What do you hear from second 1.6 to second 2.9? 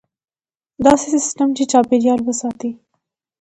چاپیریال وساتي.